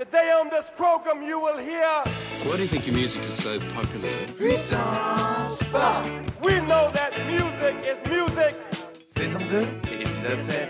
Today 0.00 0.32
on 0.40 0.48
this 0.48 0.70
program 0.78 1.22
you 1.22 1.38
will 1.38 1.58
hear 1.58 1.84
Why 2.44 2.56
do 2.56 2.62
you 2.62 2.68
think 2.68 2.86
your 2.86 2.96
music 2.96 3.20
is 3.24 3.34
so 3.34 3.60
popular? 3.74 4.08
Puissance 4.38 5.62
Pop 5.64 6.06
we 6.42 6.58
know 6.60 6.90
that 6.94 7.12
music 7.26 7.76
is 7.84 7.98
music. 8.08 8.56
Saison 9.04 9.40
2, 9.46 9.66
épisode 10.00 10.40
7 10.40 10.68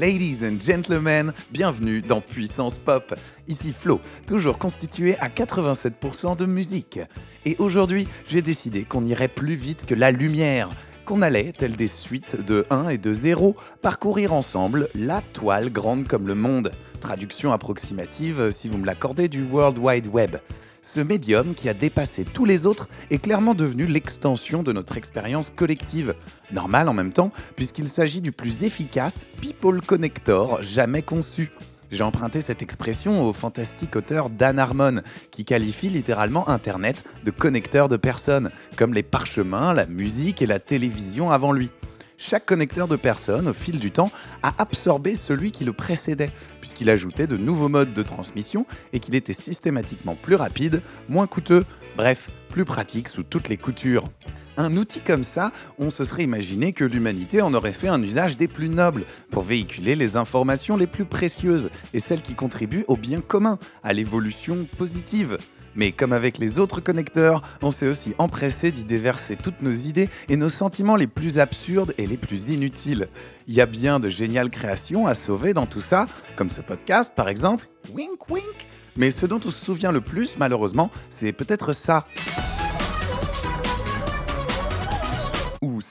Ladies 0.00 0.42
and 0.42 0.60
gentlemen, 0.60 1.32
bienvenue 1.52 2.02
dans 2.02 2.20
Puissance 2.20 2.78
Pop. 2.78 3.14
Ici 3.46 3.72
Flo, 3.72 4.00
toujours 4.26 4.58
constitué 4.58 5.16
à 5.18 5.28
87% 5.28 6.36
de 6.36 6.46
musique. 6.46 6.98
Et 7.44 7.54
aujourd'hui, 7.60 8.08
j'ai 8.26 8.42
décidé 8.42 8.84
qu'on 8.84 9.04
irait 9.04 9.28
plus 9.28 9.54
vite 9.54 9.86
que 9.86 9.94
la 9.94 10.10
lumière, 10.10 10.68
qu'on 11.04 11.22
allait, 11.22 11.52
tel 11.56 11.76
des 11.76 11.88
suites 11.88 12.44
de 12.44 12.66
1 12.70 12.88
et 12.88 12.98
de 12.98 13.12
0, 13.12 13.56
parcourir 13.82 14.32
ensemble 14.32 14.88
la 14.94 15.20
toile 15.20 15.70
grande 15.70 16.08
comme 16.08 16.26
le 16.26 16.34
monde. 16.34 16.72
Traduction 17.00 17.52
approximative, 17.52 18.50
si 18.50 18.68
vous 18.68 18.78
me 18.78 18.86
l'accordez, 18.86 19.28
du 19.28 19.44
World 19.44 19.78
Wide 19.78 20.06
Web. 20.06 20.36
Ce 20.82 21.00
médium 21.00 21.54
qui 21.54 21.68
a 21.68 21.74
dépassé 21.74 22.24
tous 22.24 22.44
les 22.44 22.66
autres 22.66 22.88
est 23.10 23.18
clairement 23.18 23.54
devenu 23.54 23.86
l'extension 23.86 24.62
de 24.62 24.72
notre 24.72 24.96
expérience 24.96 25.50
collective. 25.50 26.14
Normal 26.52 26.88
en 26.88 26.94
même 26.94 27.12
temps, 27.12 27.32
puisqu'il 27.56 27.88
s'agit 27.88 28.20
du 28.20 28.32
plus 28.32 28.64
efficace 28.64 29.26
People 29.40 29.80
Connector 29.80 30.62
jamais 30.62 31.02
conçu. 31.02 31.50
J'ai 31.94 32.02
emprunté 32.02 32.42
cette 32.42 32.60
expression 32.60 33.24
au 33.24 33.32
fantastique 33.32 33.94
auteur 33.94 34.28
Dan 34.28 34.58
Harmon, 34.58 35.00
qui 35.30 35.44
qualifie 35.44 35.88
littéralement 35.88 36.48
Internet 36.48 37.04
de 37.22 37.30
connecteur 37.30 37.88
de 37.88 37.96
personnes, 37.96 38.50
comme 38.76 38.94
les 38.94 39.04
parchemins, 39.04 39.72
la 39.72 39.86
musique 39.86 40.42
et 40.42 40.46
la 40.46 40.58
télévision 40.58 41.30
avant 41.30 41.52
lui. 41.52 41.70
Chaque 42.18 42.46
connecteur 42.46 42.88
de 42.88 42.96
personnes, 42.96 43.46
au 43.46 43.52
fil 43.52 43.78
du 43.78 43.92
temps, 43.92 44.10
a 44.42 44.54
absorbé 44.58 45.14
celui 45.14 45.52
qui 45.52 45.64
le 45.64 45.72
précédait, 45.72 46.32
puisqu'il 46.60 46.90
ajoutait 46.90 47.28
de 47.28 47.36
nouveaux 47.36 47.68
modes 47.68 47.94
de 47.94 48.02
transmission 48.02 48.66
et 48.92 48.98
qu'il 48.98 49.14
était 49.14 49.32
systématiquement 49.32 50.16
plus 50.16 50.34
rapide, 50.34 50.82
moins 51.08 51.28
coûteux, 51.28 51.64
bref, 51.96 52.30
plus 52.50 52.64
pratique 52.64 53.06
sous 53.06 53.22
toutes 53.22 53.48
les 53.48 53.56
coutures. 53.56 54.08
Un 54.56 54.76
outil 54.76 55.00
comme 55.00 55.24
ça, 55.24 55.50
on 55.78 55.90
se 55.90 56.04
serait 56.04 56.22
imaginé 56.22 56.72
que 56.72 56.84
l'humanité 56.84 57.42
en 57.42 57.54
aurait 57.54 57.72
fait 57.72 57.88
un 57.88 58.00
usage 58.02 58.36
des 58.36 58.46
plus 58.46 58.68
nobles, 58.68 59.04
pour 59.30 59.42
véhiculer 59.42 59.96
les 59.96 60.16
informations 60.16 60.76
les 60.76 60.86
plus 60.86 61.04
précieuses 61.04 61.70
et 61.92 61.98
celles 61.98 62.22
qui 62.22 62.34
contribuent 62.34 62.84
au 62.86 62.96
bien 62.96 63.20
commun, 63.20 63.58
à 63.82 63.92
l'évolution 63.92 64.66
positive. 64.78 65.38
Mais 65.74 65.90
comme 65.90 66.12
avec 66.12 66.38
les 66.38 66.60
autres 66.60 66.80
connecteurs, 66.80 67.42
on 67.62 67.72
s'est 67.72 67.88
aussi 67.88 68.14
empressé 68.18 68.70
d'y 68.70 68.84
déverser 68.84 69.34
toutes 69.34 69.60
nos 69.60 69.72
idées 69.72 70.08
et 70.28 70.36
nos 70.36 70.48
sentiments 70.48 70.94
les 70.94 71.08
plus 71.08 71.40
absurdes 71.40 71.94
et 71.98 72.06
les 72.06 72.16
plus 72.16 72.50
inutiles. 72.50 73.08
Il 73.48 73.54
y 73.54 73.60
a 73.60 73.66
bien 73.66 73.98
de 73.98 74.08
géniales 74.08 74.50
créations 74.50 75.08
à 75.08 75.14
sauver 75.14 75.52
dans 75.52 75.66
tout 75.66 75.80
ça, 75.80 76.06
comme 76.36 76.50
ce 76.50 76.60
podcast 76.60 77.14
par 77.16 77.28
exemple. 77.28 77.68
Wink 77.92 78.30
wink 78.30 78.68
Mais 78.96 79.10
ce 79.10 79.26
dont 79.26 79.40
on 79.44 79.50
se 79.50 79.64
souvient 79.64 79.90
le 79.90 80.00
plus, 80.00 80.38
malheureusement, 80.38 80.92
c'est 81.10 81.32
peut-être 81.32 81.72
ça. 81.72 82.06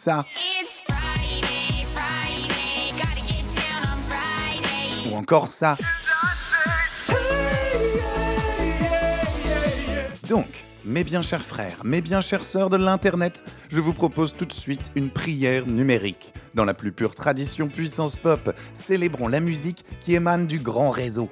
Ça. 0.04 0.26
It's 0.36 0.82
Friday, 0.86 1.86
Friday, 1.96 2.92
gotta 2.98 3.22
get 3.26 3.46
down 3.56 3.88
on 3.88 4.02
Friday. 4.10 5.10
Ou 5.10 5.18
encore 5.18 5.48
ça. 5.48 5.78
Donc, 10.28 10.66
mes 10.84 11.06
bien 11.06 11.22
chers 11.22 11.44
frères, 11.44 11.78
mes 11.86 12.02
bien 12.02 12.20
chères 12.20 12.44
sœurs 12.44 12.70
de 12.70 12.76
l'Internet, 12.76 13.46
je 13.70 13.80
vous 13.80 13.94
propose 13.94 14.36
tout 14.36 14.46
de 14.46 14.52
suite 14.52 14.92
une 14.96 15.10
prière 15.10 15.66
numérique. 15.68 16.34
Dans 16.54 16.66
la 16.66 16.74
plus 16.74 16.92
pure 16.92 17.16
tradition 17.16 17.70
puissance 17.70 18.18
pop, 18.18 18.54
célébrons 18.74 19.30
la 19.30 19.40
musique 19.40 19.86
qui 20.02 20.16
émane 20.16 20.48
du 20.48 20.60
grand 20.60 20.90
réseau. 20.90 21.30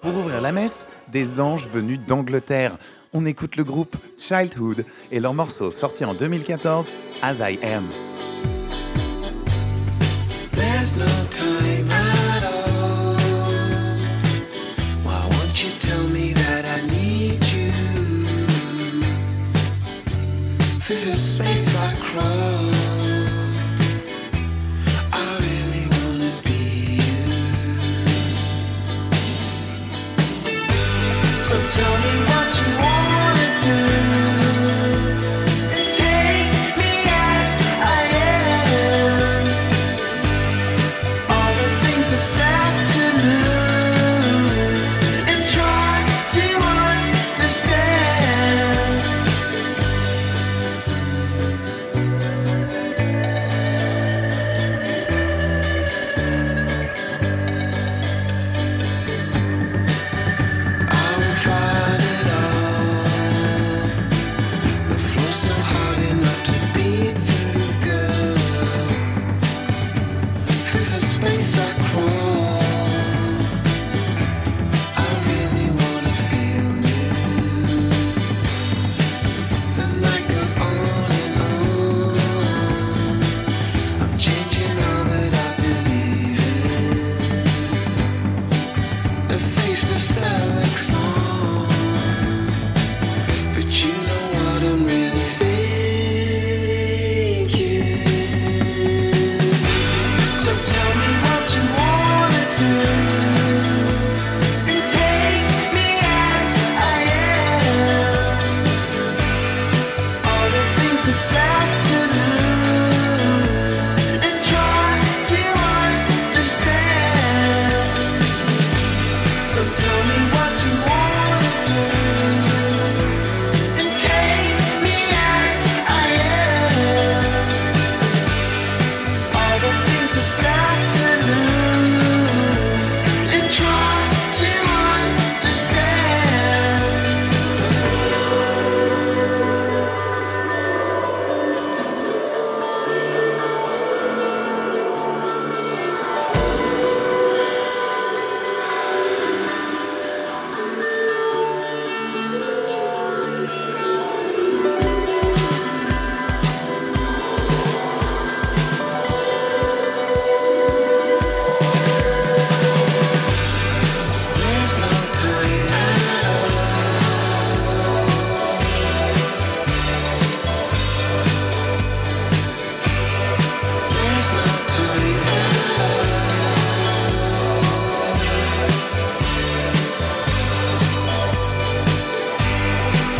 Pour 0.00 0.16
ouvrir 0.16 0.40
la 0.40 0.52
messe, 0.52 0.86
des 1.10 1.40
anges 1.40 1.68
venus 1.68 1.98
d'Angleterre. 2.06 2.76
On 3.14 3.26
écoute 3.26 3.56
le 3.56 3.64
groupe 3.64 3.96
Childhood 4.16 4.86
et 5.10 5.20
leur 5.20 5.34
morceau 5.34 5.70
sorti 5.70 6.04
en 6.04 6.14
2014, 6.14 6.94
As 7.20 7.40
I 7.40 7.58
Am. 7.62 7.90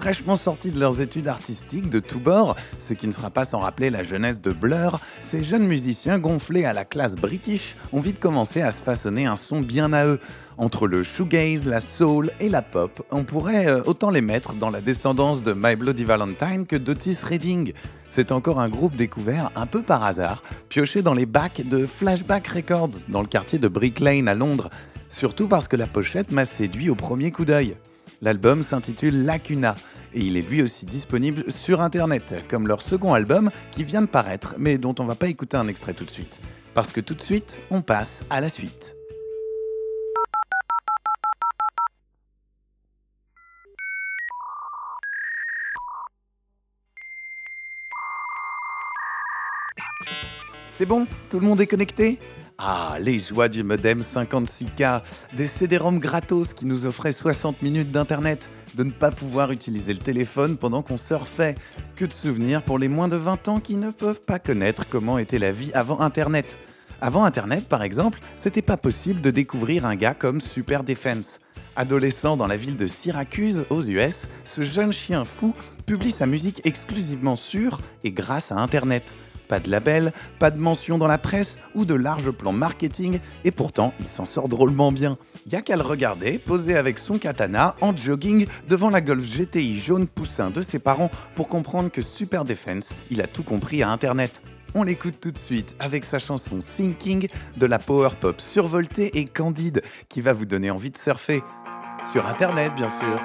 Fraîchement 0.00 0.36
sortis 0.36 0.70
de 0.70 0.80
leurs 0.80 1.02
études 1.02 1.28
artistiques 1.28 1.90
de 1.90 2.00
tous 2.00 2.20
bords, 2.20 2.56
ce 2.78 2.94
qui 2.94 3.06
ne 3.06 3.12
sera 3.12 3.28
pas 3.28 3.44
sans 3.44 3.58
rappeler 3.58 3.90
la 3.90 4.02
jeunesse 4.02 4.40
de 4.40 4.50
Blur, 4.50 4.98
ces 5.20 5.42
jeunes 5.42 5.66
musiciens 5.66 6.18
gonflés 6.18 6.64
à 6.64 6.72
la 6.72 6.86
classe 6.86 7.16
british 7.16 7.76
ont 7.92 8.00
vite 8.00 8.18
commencé 8.18 8.62
à 8.62 8.72
se 8.72 8.82
façonner 8.82 9.26
un 9.26 9.36
son 9.36 9.60
bien 9.60 9.92
à 9.92 10.06
eux. 10.06 10.18
Entre 10.56 10.86
le 10.86 11.02
shoegaze, 11.02 11.66
la 11.66 11.82
soul 11.82 12.30
et 12.40 12.48
la 12.48 12.62
pop, 12.62 13.06
on 13.10 13.24
pourrait 13.24 13.66
euh, 13.66 13.82
autant 13.84 14.08
les 14.08 14.22
mettre 14.22 14.54
dans 14.54 14.70
la 14.70 14.80
descendance 14.80 15.42
de 15.42 15.52
My 15.52 15.76
Bloody 15.76 16.04
Valentine 16.04 16.64
que 16.64 16.76
d'Otis 16.76 17.18
Redding. 17.22 17.74
C'est 18.08 18.32
encore 18.32 18.58
un 18.58 18.70
groupe 18.70 18.96
découvert 18.96 19.50
un 19.54 19.66
peu 19.66 19.82
par 19.82 20.02
hasard, 20.02 20.42
pioché 20.70 21.02
dans 21.02 21.14
les 21.14 21.26
bacs 21.26 21.68
de 21.68 21.84
Flashback 21.84 22.46
Records 22.46 23.06
dans 23.10 23.20
le 23.20 23.28
quartier 23.28 23.58
de 23.58 23.68
Brick 23.68 24.00
Lane 24.00 24.28
à 24.28 24.34
Londres, 24.34 24.70
surtout 25.08 25.46
parce 25.46 25.68
que 25.68 25.76
la 25.76 25.86
pochette 25.86 26.32
m'a 26.32 26.46
séduit 26.46 26.88
au 26.88 26.94
premier 26.94 27.32
coup 27.32 27.44
d'œil. 27.44 27.76
L'album 28.22 28.62
s'intitule 28.62 29.24
Lacuna 29.24 29.76
et 30.12 30.20
il 30.20 30.36
est 30.36 30.42
lui 30.42 30.60
aussi 30.60 30.84
disponible 30.84 31.50
sur 31.50 31.80
internet, 31.80 32.34
comme 32.50 32.68
leur 32.68 32.82
second 32.82 33.14
album 33.14 33.50
qui 33.70 33.82
vient 33.82 34.02
de 34.02 34.06
paraître, 34.06 34.56
mais 34.58 34.76
dont 34.76 34.94
on 34.98 35.06
va 35.06 35.14
pas 35.14 35.28
écouter 35.28 35.56
un 35.56 35.68
extrait 35.68 35.94
tout 35.94 36.04
de 36.04 36.10
suite. 36.10 36.42
Parce 36.74 36.92
que 36.92 37.00
tout 37.00 37.14
de 37.14 37.22
suite, 37.22 37.60
on 37.70 37.80
passe 37.80 38.24
à 38.28 38.42
la 38.42 38.50
suite. 38.50 38.94
C'est 50.66 50.86
bon 50.86 51.06
Tout 51.30 51.40
le 51.40 51.46
monde 51.46 51.60
est 51.60 51.66
connecté? 51.66 52.18
Ah, 52.62 52.98
les 53.00 53.18
joies 53.18 53.48
du 53.48 53.62
modem 53.62 54.00
56K, 54.00 55.00
des 55.34 55.46
CD-ROM 55.46 55.98
gratos 55.98 56.52
qui 56.52 56.66
nous 56.66 56.84
offraient 56.84 57.10
60 57.10 57.62
minutes 57.62 57.90
d'internet, 57.90 58.50
de 58.74 58.84
ne 58.84 58.90
pas 58.90 59.10
pouvoir 59.10 59.50
utiliser 59.50 59.94
le 59.94 59.98
téléphone 59.98 60.58
pendant 60.58 60.82
qu'on 60.82 60.98
surfait. 60.98 61.54
Que 61.96 62.04
de 62.04 62.12
souvenirs 62.12 62.62
pour 62.62 62.78
les 62.78 62.88
moins 62.88 63.08
de 63.08 63.16
20 63.16 63.48
ans 63.48 63.60
qui 63.60 63.78
ne 63.78 63.90
peuvent 63.90 64.22
pas 64.24 64.38
connaître 64.38 64.86
comment 64.86 65.16
était 65.16 65.38
la 65.38 65.52
vie 65.52 65.72
avant 65.72 66.00
internet. 66.02 66.58
Avant 67.00 67.24
internet, 67.24 67.66
par 67.66 67.82
exemple, 67.82 68.20
c'était 68.36 68.60
pas 68.60 68.76
possible 68.76 69.22
de 69.22 69.30
découvrir 69.30 69.86
un 69.86 69.96
gars 69.96 70.12
comme 70.12 70.42
Super 70.42 70.84
Defense. 70.84 71.40
Adolescent 71.76 72.36
dans 72.36 72.46
la 72.46 72.58
ville 72.58 72.76
de 72.76 72.86
Syracuse, 72.86 73.64
aux 73.70 73.82
US, 73.84 74.28
ce 74.44 74.60
jeune 74.60 74.92
chien 74.92 75.24
fou 75.24 75.54
publie 75.86 76.10
sa 76.10 76.26
musique 76.26 76.60
exclusivement 76.64 77.36
sur 77.36 77.80
et 78.04 78.12
grâce 78.12 78.52
à 78.52 78.56
Internet. 78.56 79.14
Pas 79.50 79.58
de 79.58 79.68
label, 79.68 80.12
pas 80.38 80.52
de 80.52 80.60
mention 80.60 80.96
dans 80.96 81.08
la 81.08 81.18
presse 81.18 81.58
ou 81.74 81.84
de 81.84 81.94
larges 81.94 82.30
plans 82.30 82.52
marketing, 82.52 83.18
et 83.42 83.50
pourtant 83.50 83.92
il 83.98 84.08
s'en 84.08 84.24
sort 84.24 84.48
drôlement 84.48 84.92
bien. 84.92 85.18
Y 85.50 85.56
a 85.56 85.60
qu'à 85.60 85.74
le 85.74 85.82
regarder, 85.82 86.38
posé 86.38 86.76
avec 86.76 87.00
son 87.00 87.18
katana 87.18 87.74
en 87.80 87.96
jogging 87.96 88.46
devant 88.68 88.90
la 88.90 89.00
Golf 89.00 89.26
GTI 89.26 89.76
jaune 89.76 90.06
poussin 90.06 90.50
de 90.50 90.60
ses 90.60 90.78
parents 90.78 91.10
pour 91.34 91.48
comprendre 91.48 91.90
que 91.90 92.00
Super 92.00 92.44
Defense, 92.44 92.96
il 93.10 93.20
a 93.20 93.26
tout 93.26 93.42
compris 93.42 93.82
à 93.82 93.90
Internet. 93.90 94.44
On 94.76 94.84
l'écoute 94.84 95.18
tout 95.20 95.32
de 95.32 95.38
suite 95.38 95.74
avec 95.80 96.04
sa 96.04 96.20
chanson 96.20 96.60
Sinking 96.60 97.26
de 97.56 97.66
la 97.66 97.80
power 97.80 98.10
pop 98.20 98.40
survoltée 98.40 99.18
et 99.18 99.24
candide 99.24 99.82
qui 100.08 100.20
va 100.20 100.32
vous 100.32 100.46
donner 100.46 100.70
envie 100.70 100.92
de 100.92 100.96
surfer. 100.96 101.42
Sur 102.04 102.28
Internet, 102.28 102.72
bien 102.76 102.88
sûr. 102.88 103.20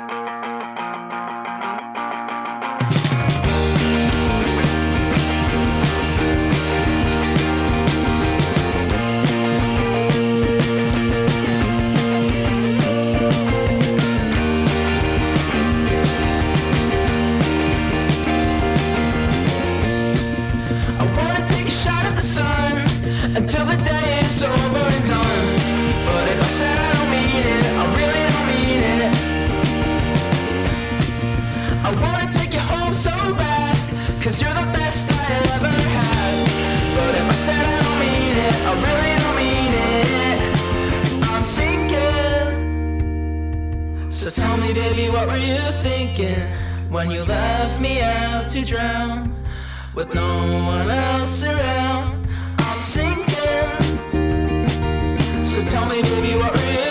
Me, 44.67 44.73
baby, 44.73 45.09
what 45.09 45.27
were 45.27 45.37
you 45.37 45.61
thinking 45.83 46.41
when 46.89 47.11
you 47.11 47.23
left 47.23 47.79
me 47.79 48.01
out 48.01 48.49
to 48.49 48.65
drown? 48.65 49.35
with 49.95 50.13
no 50.13 50.63
one 50.65 50.91
else 50.91 51.43
around. 51.43 52.27
I'm 52.59 52.79
sinking. 52.79 53.25
So 55.45 55.63
tell 55.63 55.85
me, 55.87 56.01
baby, 56.01 56.35
what 56.37 56.51
were 56.51 56.71
you 56.71 56.84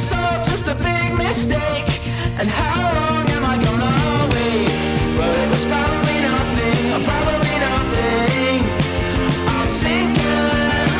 this 0.00 0.12
all 0.12 0.42
just 0.42 0.66
a 0.68 0.74
big 0.74 1.12
mistake? 1.18 1.92
And 2.40 2.48
how 2.48 2.80
long 3.00 3.24
am 3.36 3.44
I 3.44 3.56
gonna 3.66 3.96
wait? 4.32 4.72
But 5.18 5.34
it 5.42 5.48
was 5.52 5.64
probably 5.72 6.18
nothing 6.30 6.80
Probably 7.10 7.54
nothing 7.68 8.58
I'm 9.54 9.68
sinking 9.68 10.90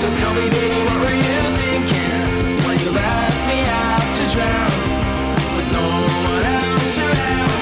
So 0.00 0.06
tell 0.20 0.34
me 0.38 0.46
baby 0.56 0.78
what 0.86 0.98
were 1.04 1.18
you 1.26 1.38
thinking 1.60 2.20
When 2.66 2.76
you 2.82 2.90
left 3.02 3.40
me 3.50 3.58
out 3.82 4.06
to 4.18 4.24
drown 4.34 4.72
with 5.56 5.68
no 5.72 5.86
one 6.30 6.44
else 6.62 6.98
around. 7.06 7.52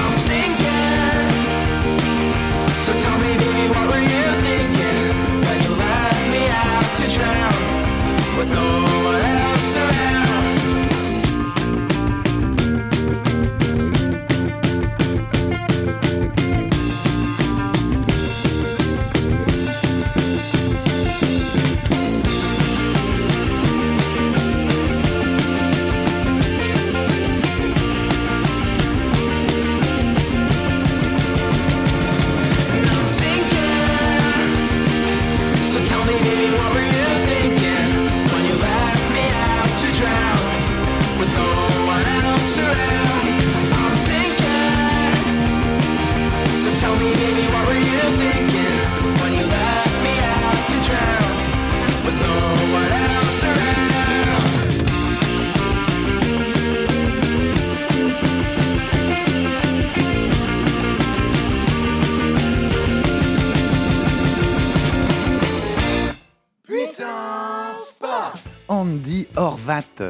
I'm 0.00 0.14
sinking. 0.28 1.28
So 2.84 2.92
tell 3.04 3.18
me, 3.24 3.32
baby, 3.42 3.64
what 3.74 3.86
were 3.90 4.04
you 4.14 4.24
thinking 4.46 5.06
when 5.46 5.58
you 5.64 5.72
left 5.84 6.24
me 6.34 6.42
out 6.64 6.88
to 6.98 7.04
drown 7.16 7.58
with 8.38 8.50
no 8.50 8.95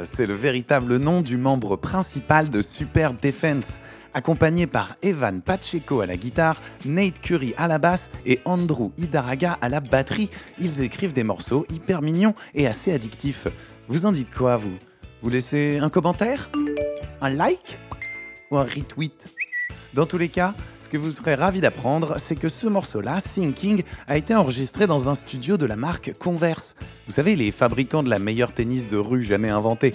C'est 0.05 0.27
le 0.27 0.35
véritable 0.35 0.99
nom 0.99 1.23
du 1.23 1.39
membre 1.39 1.77
principal 1.77 2.51
de 2.51 2.61
Super 2.61 3.15
Defense. 3.15 3.81
Accompagné 4.13 4.67
par 4.67 4.97
Evan 5.03 5.41
Pacheco 5.41 6.01
à 6.01 6.07
la 6.07 6.17
guitare, 6.17 6.61
Nate 6.85 7.21
Curry 7.21 7.55
à 7.57 7.67
la 7.67 7.79
basse 7.79 8.11
et 8.27 8.41
Andrew 8.45 8.91
Hidaraga 8.99 9.57
à 9.61 9.69
la 9.69 9.81
batterie, 9.81 10.31
ils 10.59 10.83
écrivent 10.83 11.15
des 11.15 11.25
morceaux 11.25 11.65
hyper 11.71 12.03
mignons 12.03 12.35
et 12.55 12.67
assez 12.67 12.93
addictifs. 12.93 13.49
Vous 13.89 14.05
en 14.05 14.13
dites 14.13 14.35
quoi, 14.35 14.59
vous? 14.59 14.77
Vous 15.23 15.31
laissez 15.31 15.79
un 15.79 15.89
commentaire? 15.89 16.51
Un 17.23 17.31
like? 17.31 17.79
Ou 18.51 18.59
un 18.59 18.65
retweet? 18.65 19.29
Dans 19.97 20.05
tous 20.05 20.19
les 20.19 20.29
cas, 20.29 20.55
ce 20.79 20.91
que 20.91 20.99
vous 20.99 21.11
serez 21.11 21.35
ravi 21.35 21.62
d'apprendre, 21.62 22.17
c'est 22.19 22.37
que 22.37 22.50
ce 22.50 22.69
morceau-là, 22.69 23.19
Sinking, 23.19 23.83
a 24.07 24.19
été 24.19 24.35
enregistré 24.35 24.87
dans 24.87 25.09
un 25.09 25.15
studio 25.15 25.57
de 25.57 25.65
la 25.65 25.75
marque 25.75 26.12
Converse. 26.19 26.76
Vous 27.07 27.15
savez, 27.15 27.35
les 27.35 27.50
fabricants 27.50 28.03
de 28.03 28.11
la 28.11 28.19
meilleure 28.19 28.53
tennis 28.53 28.88
de 28.88 28.99
rue 28.99 29.23
jamais 29.23 29.49
inventée. 29.49 29.95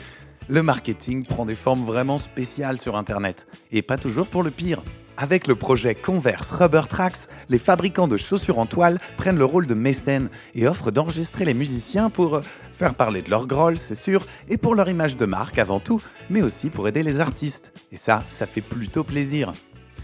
Le 0.49 0.63
marketing 0.63 1.23
prend 1.23 1.45
des 1.45 1.55
formes 1.55 1.85
vraiment 1.85 2.17
spéciales 2.17 2.79
sur 2.79 2.95
Internet, 2.95 3.45
et 3.71 3.83
pas 3.83 3.97
toujours 3.97 4.25
pour 4.25 4.41
le 4.41 4.49
pire. 4.49 4.83
Avec 5.17 5.45
le 5.45 5.53
projet 5.53 5.93
Converse 5.93 6.49
Rubber 6.49 6.87
Tracks, 6.89 7.27
les 7.49 7.59
fabricants 7.59 8.07
de 8.07 8.17
chaussures 8.17 8.57
en 8.57 8.65
toile 8.65 8.97
prennent 9.17 9.37
le 9.37 9.45
rôle 9.45 9.67
de 9.67 9.75
mécènes 9.75 10.29
et 10.55 10.67
offrent 10.67 10.89
d'enregistrer 10.89 11.45
les 11.45 11.53
musiciens 11.53 12.09
pour 12.09 12.37
euh, 12.37 12.41
faire 12.71 12.95
parler 12.95 13.21
de 13.21 13.29
leur 13.29 13.45
groll, 13.45 13.77
c'est 13.77 13.93
sûr, 13.93 14.25
et 14.49 14.57
pour 14.57 14.73
leur 14.73 14.89
image 14.89 15.15
de 15.15 15.27
marque 15.27 15.59
avant 15.59 15.79
tout, 15.79 16.01
mais 16.31 16.41
aussi 16.41 16.71
pour 16.71 16.87
aider 16.87 17.03
les 17.03 17.19
artistes. 17.19 17.71
Et 17.91 17.97
ça, 17.97 18.23
ça 18.29 18.47
fait 18.47 18.61
plutôt 18.61 19.03
plaisir. 19.03 19.53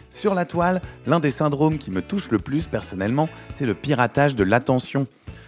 Sur 0.09 0.33
la 0.33 0.45
toile, 0.45 0.81
l'un 1.05 1.19
des 1.19 1.31
syndromes 1.31 1.77
qui 1.77 1.91
me 1.91 2.01
touche 2.01 2.31
le 2.31 2.39
plus 2.39 2.67
personnellement, 2.67 3.27
c'est 3.49 3.65
le 3.65 3.73
piratage 3.73 4.35
de 4.35 4.43
l'attention. 4.43 5.05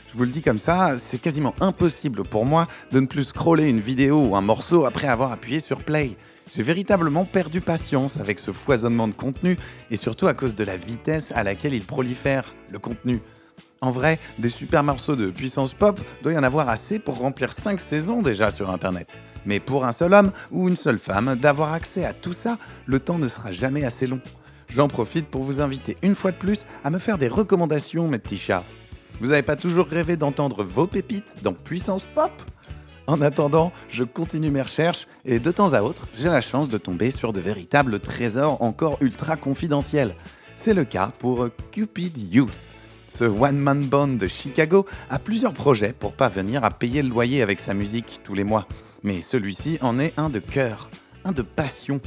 Je 0.08 0.18
vous 0.18 0.24
le 0.24 0.30
dis 0.30 0.42
comme 0.42 0.60
ça, 0.60 0.98
c'est 0.98 1.22
quasiment 1.22 1.56
impossible 1.62 2.24
pour 2.24 2.46
moi 2.46 2.68
de 2.92 3.00
ne 3.00 3.06
plus 3.06 3.26
scroller 3.26 3.70
une 3.70 3.80
vidéo 3.80 4.26
ou 4.26 4.36
un 4.36 4.42
morceau 4.42 4.86
après 4.86 5.08
avoir 5.08 5.32
appuyé 5.32 5.60
sur 5.60 5.84
play. 5.84 6.18
J'ai 6.52 6.64
véritablement 6.64 7.26
perdu 7.26 7.62
patience 7.62 8.20
avec 8.20 8.40
ce 8.40 8.52
foisonnement 8.52 9.08
de 9.08 9.14
contenu 9.14 9.56
et 9.92 9.96
surtout 9.96 10.28
à 10.28 10.34
cause 10.34 10.56
de 10.56 10.64
la 10.64 10.78
vitesse 10.78 11.32
à 11.36 11.44
laquelle 11.44 11.76
il 11.76 11.84
prolifère, 11.84 12.56
le 12.72 12.80
contenu. 12.80 13.22
En 13.82 13.92
vrai, 13.92 14.20
des 14.40 14.50
super 14.50 14.84
morceaux 14.84 15.16
de 15.16 15.30
puissance 15.30 15.74
pop 15.74 16.00
doit 16.22 16.34
y 16.34 16.38
en 16.38 16.44
avoir 16.44 16.68
assez 16.68 17.00
pour 17.00 17.20
remplir 17.20 17.54
5 17.54 17.80
saisons 17.80 18.22
déjà 18.22 18.52
sur 18.52 18.72
Internet. 18.72 19.08
Mais 19.46 19.60
pour 19.60 19.86
un 19.86 19.92
seul 19.92 20.14
homme 20.14 20.32
ou 20.52 20.68
une 20.68 20.76
seule 20.76 21.00
femme, 21.00 21.36
d'avoir 21.36 21.72
accès 21.72 22.04
à 22.04 22.14
tout 22.14 22.34
ça, 22.34 22.58
le 22.88 23.00
temps 23.00 23.20
ne 23.20 23.28
sera 23.28 23.52
jamais 23.52 23.86
assez 23.86 24.08
long. 24.08 24.20
J'en 24.70 24.88
profite 24.88 25.28
pour 25.28 25.44
vous 25.44 25.62
inviter 25.62 25.98
une 26.04 26.16
fois 26.16 26.32
de 26.32 26.38
plus 26.38 26.66
à 26.84 26.92
me 26.92 27.00
faire 27.00 27.18
des 27.18 27.28
recommandations, 27.28 28.08
mes 28.08 28.20
petits 28.20 28.38
chats. 28.38 28.64
Vous 29.20 29.28
n'avez 29.28 29.42
pas 29.42 29.56
toujours 29.56 29.88
rêvé 29.88 30.16
d'entendre 30.16 30.64
vos 30.64 30.88
pépites 30.88 31.38
dans 31.44 31.54
Puissance 31.54 32.08
Pop? 32.14 32.32
En 33.08 33.22
attendant, 33.22 33.72
je 33.90 34.04
continue 34.04 34.52
mes 34.52 34.62
recherches 34.62 35.08
et 35.26 35.40
de 35.40 35.52
temps 35.52 35.74
à 35.74 35.82
autre, 35.82 36.08
j'ai 36.16 36.30
la 36.30 36.42
chance 36.42 36.70
de 36.70 36.78
tomber 36.78 37.10
sur 37.10 37.34
de 37.34 37.40
véritables 37.40 38.00
trésors 38.00 38.62
encore 38.62 38.98
ultra 39.02 39.36
confidentiels. 39.36 40.16
C'est 40.56 40.76
le 40.76 40.84
cas 40.84 41.12
pour 41.18 41.48
Cupid 41.72 42.32
Youth. 42.32 42.52
Ce 43.08 43.24
one-man 43.24 43.88
band 43.88 44.10
de 44.10 44.28
Chicago 44.28 44.86
a 45.10 45.18
plusieurs 45.18 45.54
projets 45.54 45.94
pour 45.94 46.14
parvenir 46.14 46.64
à 46.64 46.70
payer 46.70 47.02
le 47.02 47.10
loyer 47.10 47.42
avec 47.42 47.60
sa 47.60 47.74
musique 47.74 48.20
tous 48.24 48.36
les 48.36 48.44
mois. 48.44 48.68
Mais 49.02 49.24
celui-ci 49.24 49.80
en 49.82 49.98
est 49.98 50.14
un 50.18 50.30
de 50.30 50.38
cœur, 50.38 50.92
un 51.26 51.32
de 51.32 51.42
passion, 51.42 52.00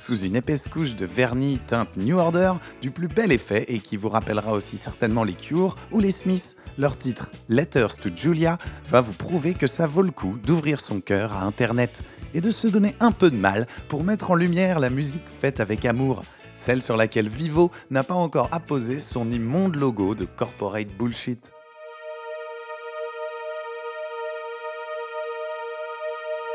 sous 0.00 0.20
une 0.24 0.36
épaisse 0.36 0.66
couche 0.66 0.96
de 0.96 1.04
vernis 1.04 1.60
teinte 1.66 1.96
New 1.96 2.18
Order, 2.18 2.54
du 2.80 2.90
plus 2.90 3.08
bel 3.08 3.32
effet 3.32 3.66
et 3.68 3.78
qui 3.78 3.96
vous 3.96 4.08
rappellera 4.08 4.52
aussi 4.52 4.78
certainement 4.78 5.24
les 5.24 5.34
Cure 5.34 5.76
ou 5.92 6.00
les 6.00 6.10
Smiths. 6.10 6.56
Leur 6.78 6.96
titre 6.96 7.30
Letters 7.48 7.98
to 8.00 8.08
Julia 8.14 8.58
va 8.88 9.00
vous 9.00 9.12
prouver 9.12 9.54
que 9.54 9.66
ça 9.66 9.86
vaut 9.86 10.02
le 10.02 10.10
coup 10.10 10.38
d'ouvrir 10.44 10.80
son 10.80 11.00
cœur 11.00 11.34
à 11.34 11.42
Internet 11.42 12.02
et 12.32 12.40
de 12.40 12.50
se 12.50 12.66
donner 12.66 12.94
un 13.00 13.12
peu 13.12 13.30
de 13.30 13.36
mal 13.36 13.66
pour 13.88 14.02
mettre 14.02 14.30
en 14.30 14.34
lumière 14.34 14.80
la 14.80 14.90
musique 14.90 15.28
faite 15.28 15.60
avec 15.60 15.84
amour, 15.84 16.22
celle 16.54 16.82
sur 16.82 16.96
laquelle 16.96 17.28
Vivo 17.28 17.70
n'a 17.90 18.02
pas 18.02 18.14
encore 18.14 18.48
apposé 18.52 19.00
son 19.00 19.30
immonde 19.30 19.76
logo 19.76 20.14
de 20.14 20.24
corporate 20.24 20.88
bullshit. 20.98 21.52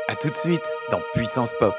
A 0.08 0.14
tout 0.14 0.30
de 0.30 0.36
suite 0.36 0.74
dans 0.90 1.00
Puissance 1.14 1.52
Pop. 1.58 1.74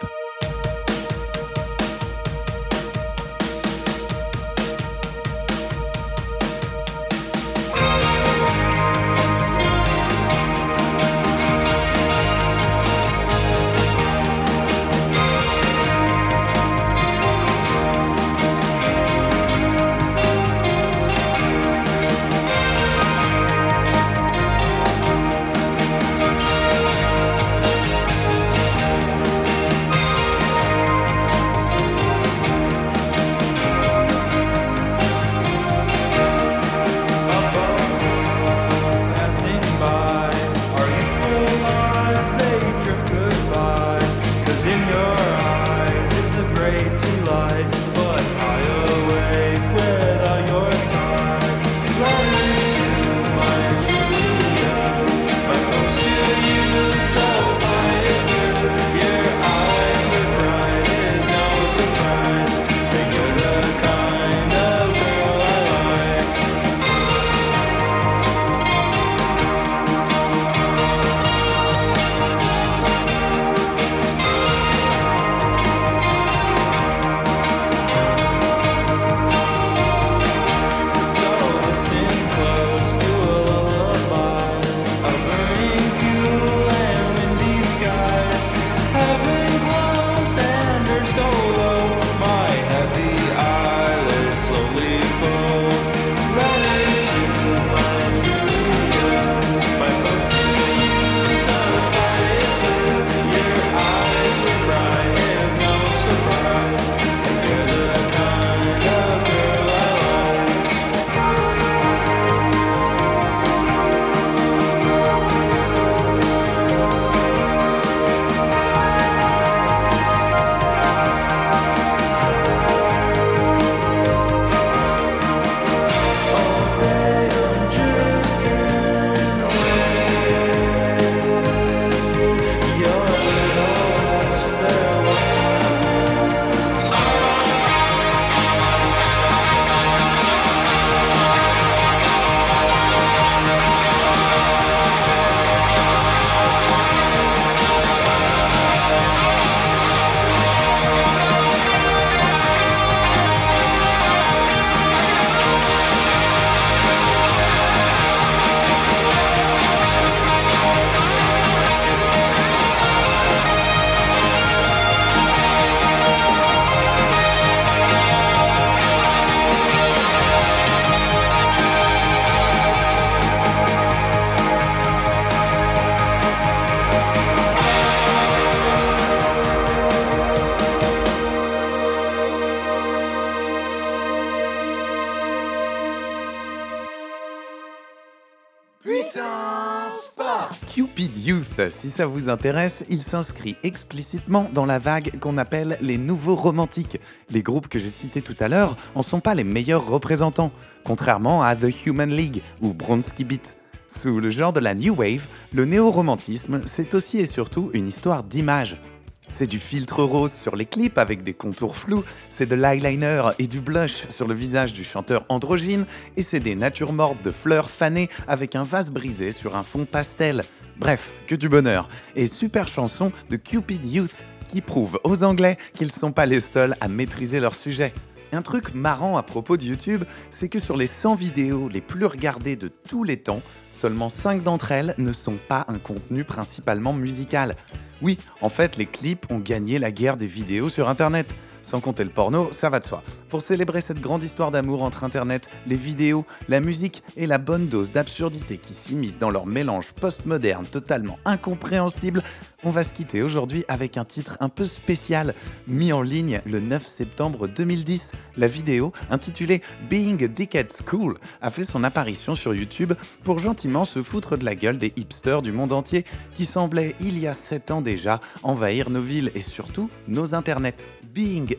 Si 191.70 191.90
ça 191.90 192.06
vous 192.06 192.30
intéresse, 192.30 192.86
il 192.90 193.02
s'inscrit 193.02 193.58
explicitement 193.64 194.50
dans 194.54 194.66
la 194.66 194.80
vague 194.80 195.20
qu'on 195.20 195.38
appelle 195.38 195.78
les 195.82 195.98
nouveaux 195.98 196.36
romantiques. 196.36 197.00
Les 197.30 197.42
groupes 197.42 197.68
que 197.68 197.80
j'ai 197.80 197.90
cités 197.90 198.22
tout 198.22 198.36
à 198.40 198.48
l'heure 198.48 198.76
en 198.96 199.02
sont 199.02 199.20
pas 199.20 199.36
les 199.36 199.44
meilleurs 199.44 199.88
représentants, 199.88 200.52
contrairement 200.84 201.44
à 201.44 201.56
The 201.56 201.86
Human 201.86 202.10
League 202.10 202.44
ou 202.62 202.74
Bronski 202.74 203.26
Beat. 203.26 203.56
Sous 203.88 204.20
le 204.20 204.30
genre 204.30 204.54
de 204.54 204.60
la 204.60 204.76
New 204.76 204.96
Wave, 204.96 205.28
le 205.54 205.66
néo-romantisme, 205.66 206.62
c'est 206.66 206.94
aussi 206.94 207.20
et 207.20 207.26
surtout 207.26 207.72
une 207.74 207.88
histoire 207.88 208.24
d'image. 208.24 208.82
C'est 209.26 209.48
du 209.48 209.60
filtre 209.60 210.04
rose 210.04 210.32
sur 210.32 210.56
les 210.56 210.66
clips 210.66 210.98
avec 210.98 211.24
des 211.24 211.34
contours 211.34 211.76
flous, 211.76 212.06
c'est 212.30 212.46
de 212.46 212.56
l'eyeliner 212.56 213.32
et 213.40 213.48
du 213.48 213.60
blush 213.60 214.06
sur 214.10 214.28
le 214.28 214.34
visage 214.34 214.74
du 214.74 214.86
chanteur 214.86 215.26
androgyne, 215.28 215.86
et 216.16 216.22
c'est 216.22 216.40
des 216.40 216.56
natures 216.56 216.94
mortes 216.94 217.22
de 217.24 217.32
fleurs 217.32 217.70
fanées 217.70 218.08
avec 218.28 218.56
un 218.56 218.64
vase 218.64 218.92
brisé 218.92 219.34
sur 219.34 219.58
un 219.58 219.64
fond 219.64 219.86
pastel. 219.86 220.46
Bref, 220.80 221.16
que 221.26 221.36
du 221.36 221.50
bonheur. 221.50 221.88
Et 222.16 222.28
super 222.28 222.68
chanson 222.68 223.12
de 223.30 223.36
Cupid 223.36 223.86
Youth 223.86 224.24
qui 224.48 224.62
prouve 224.62 225.00
aux 225.04 225.24
Anglais 225.24 225.58
qu'ils 225.74 225.92
sont 225.92 226.12
pas 226.12 226.26
les 226.26 226.40
seuls 226.40 226.76
à 226.80 226.88
maîtriser 226.88 227.40
leur 227.40 227.56
sujet. 227.56 227.94
Un 228.32 228.42
truc 228.42 228.76
marrant 228.76 229.18
à 229.18 229.24
propos 229.24 229.58
de 229.58 229.64
YouTube, 229.64 230.04
c'est 230.30 230.50
que 230.50 230.60
sur 230.60 230.78
les 230.78 230.86
100 230.86 231.16
vidéos 231.16 231.68
les 231.70 231.82
plus 231.82 232.06
regardées 232.06 232.56
de 232.56 232.68
tous 232.68 233.04
les 233.04 233.18
temps, 233.18 233.42
seulement 233.72 234.10
5 234.10 234.44
d'entre 234.44 234.72
elles 234.72 234.94
ne 234.98 235.14
sont 235.14 235.40
pas 235.48 235.66
un 235.68 235.80
contenu 235.80 236.24
principalement 236.24 236.94
musical. 236.94 237.56
Oui, 238.02 238.18
en 238.42 238.50
fait, 238.50 238.78
les 238.78 238.86
clips 238.86 239.26
ont 239.32 239.40
gagné 239.40 239.80
la 239.80 239.92
guerre 239.92 240.18
des 240.18 240.28
vidéos 240.28 240.70
sur 240.70 240.90
Internet. 240.90 241.36
Sans 241.68 241.82
compter 241.82 242.06
le 242.06 242.10
porno, 242.10 242.48
ça 242.54 242.70
va 242.70 242.80
de 242.80 242.86
soi. 242.86 243.04
Pour 243.28 243.42
célébrer 243.42 243.82
cette 243.82 244.00
grande 244.00 244.24
histoire 244.24 244.52
d'amour 244.52 244.84
entre 244.84 245.04
Internet, 245.04 245.50
les 245.66 245.76
vidéos, 245.76 246.26
la 246.48 246.62
musique 246.62 247.04
et 247.18 247.28
la 247.28 247.40
bonne 247.40 247.68
dose 247.68 247.92
d'absurdité 247.92 248.58
qui 248.58 248.74
s'immisce 248.74 249.18
dans 249.18 249.30
leur 249.30 249.46
mélange 249.46 249.92
postmoderne 249.92 250.66
totalement 250.66 251.20
incompréhensible, 251.26 252.22
on 252.64 252.72
va 252.72 252.84
se 252.84 252.94
quitter 252.94 253.22
aujourd'hui 253.22 253.66
avec 253.68 253.98
un 253.98 254.06
titre 254.06 254.38
un 254.40 254.48
peu 254.48 254.66
spécial, 254.66 255.34
mis 255.68 255.92
en 255.92 256.02
ligne 256.02 256.42
le 256.46 256.62
9 256.62 256.88
septembre 256.88 257.50
2010. 257.50 258.14
La 258.38 258.48
vidéo, 258.48 258.94
intitulée 259.10 259.62
Being 259.90 260.24
a 260.24 260.30
Dickhead 260.30 260.72
School, 260.72 261.16
a 261.42 261.52
fait 261.52 261.66
son 261.66 261.84
apparition 261.84 262.36
sur 262.36 262.56
YouTube 262.56 262.94
pour 263.26 263.40
gentiment 263.40 263.84
se 263.84 264.02
foutre 264.04 264.38
de 264.38 264.46
la 264.46 264.56
gueule 264.56 264.78
des 264.78 264.94
hipsters 264.96 265.42
du 265.42 265.52
monde 265.52 265.74
entier 265.74 266.06
qui 266.34 266.46
semblaient, 266.46 266.96
il 267.02 267.20
y 267.20 267.28
a 267.28 267.34
7 267.34 267.72
ans 267.72 267.82
déjà, 267.82 268.22
envahir 268.42 268.90
nos 268.90 269.02
villes 269.02 269.34
et 269.36 269.42
surtout 269.42 269.90
nos 270.08 270.34
internets. 270.34 270.88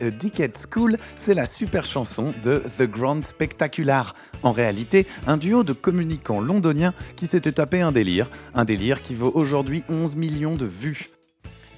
A 0.01 0.09
Dickhead 0.09 0.57
School, 0.57 0.97
c'est 1.15 1.33
la 1.33 1.45
super 1.45 1.85
chanson 1.85 2.33
de 2.43 2.61
The 2.77 2.83
Grand 2.83 3.23
Spectacular. 3.23 4.13
En 4.43 4.51
réalité, 4.51 5.07
un 5.27 5.37
duo 5.37 5.63
de 5.63 5.73
communicants 5.73 6.41
londoniens 6.41 6.93
qui 7.15 7.27
s'était 7.27 7.51
tapé 7.51 7.81
un 7.81 7.91
délire, 7.91 8.29
un 8.53 8.65
délire 8.65 9.01
qui 9.01 9.15
vaut 9.15 9.31
aujourd'hui 9.33 9.83
11 9.89 10.15
millions 10.15 10.55
de 10.55 10.65
vues. 10.65 11.09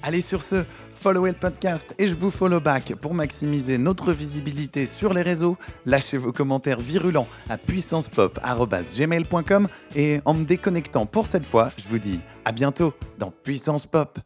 Allez 0.02 0.20
sur 0.20 0.42
ce, 0.42 0.64
followez 0.92 1.30
le 1.30 1.36
podcast 1.36 1.94
et 1.98 2.08
je 2.08 2.14
vous 2.14 2.32
follow 2.32 2.58
back 2.58 2.96
pour 2.96 3.14
maximiser 3.14 3.78
notre 3.78 4.12
visibilité 4.12 4.84
sur 4.84 5.14
les 5.14 5.22
réseaux. 5.22 5.56
Lâchez 5.86 6.16
vos 6.16 6.32
commentaires 6.32 6.80
virulents 6.80 7.28
à 7.48 7.56
puissancepop.gmail.com 7.56 9.68
et 9.94 10.20
en 10.24 10.34
me 10.34 10.44
déconnectant 10.44 11.06
pour 11.06 11.28
cette 11.28 11.46
fois, 11.46 11.70
je 11.76 11.86
vous 11.88 11.98
dis 11.98 12.18
à 12.44 12.50
bientôt 12.50 12.94
dans 13.18 13.30
Puissance 13.30 13.86
Pop. 13.86 14.18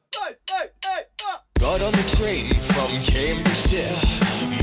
Got 1.59 1.81
on 1.81 1.93
the 1.93 2.17
train 2.17 2.53
from 2.73 2.91
Cambridgeshire, 3.03 3.89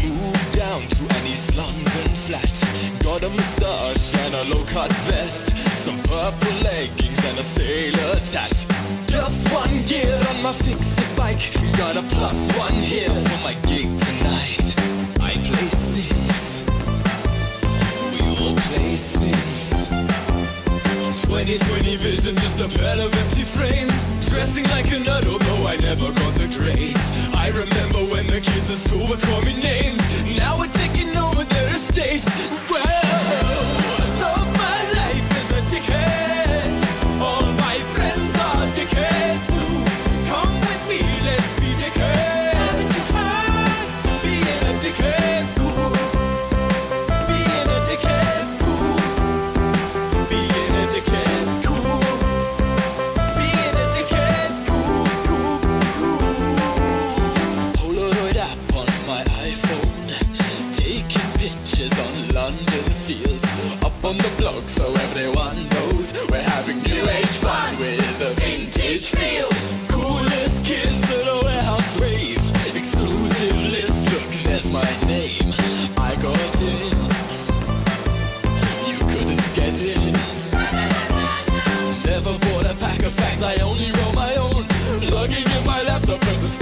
moved 0.04 0.54
down 0.54 0.88
to 0.88 1.04
an 1.16 1.26
East 1.26 1.56
London 1.56 2.10
flat. 2.26 2.64
Got 3.04 3.24
a 3.24 3.30
moustache 3.30 4.14
and 4.16 4.36
a 4.36 4.44
low-cut 4.54 4.92
vest, 5.08 5.50
some 5.80 5.98
purple 6.04 6.54
leggings 6.64 7.24
and 7.26 7.40
a 7.40 7.44
sailor 7.44 8.20
tat. 8.32 8.54
Just 9.08 9.52
one 9.52 9.84
gear 9.86 10.22
on 10.30 10.44
my 10.44 10.54
fix-it 10.54 11.18
bike, 11.18 11.52
got 11.78 11.98
a 11.98 12.04
plus 12.04 12.48
one 12.58 12.74
here 12.74 13.10
for 13.10 13.44
my 13.44 13.56
gig 13.66 13.90
tonight. 14.00 14.76
I 15.20 15.34
play 15.34 15.70
safe, 15.70 16.14
we 18.12 18.20
all 18.38 18.56
play 18.56 18.98
safe. 18.98 19.70
2020 21.24 21.96
vision, 21.98 22.36
just 22.38 22.60
a 22.60 22.68
pair 22.68 23.00
of. 23.00 23.33
Dressing 24.44 24.70
like 24.72 24.92
a 24.92 25.00
nut, 25.00 25.26
although 25.26 25.68
I 25.68 25.78
never 25.78 26.12
got 26.12 26.36
the 26.36 26.50
grades. 26.50 27.34
I 27.34 27.48
remember 27.48 28.00
when 28.14 28.28
the 28.28 28.42
kids 28.42 28.70
at 28.70 28.76
school 28.76 29.08
were 29.08 29.16
calling 29.16 29.46
me 29.46 29.62
names. 29.62 30.02
Now 30.38 30.60
we're 30.60 30.68
taking 30.68 31.16
over 31.16 31.46
their 31.46 31.74
estates. 31.74 32.53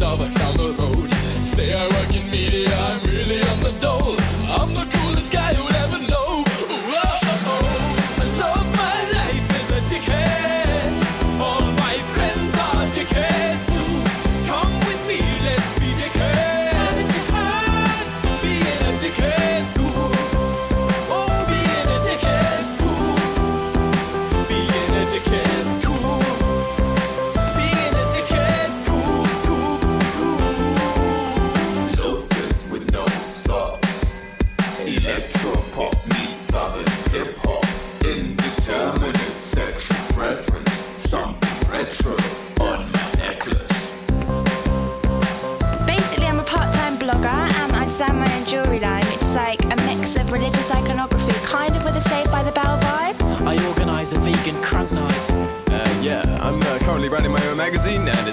Starbucks 0.02 0.51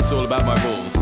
it's 0.09 0.15
all 0.15 0.25
about 0.25 0.47
my 0.47 0.55
balls. 0.63 0.98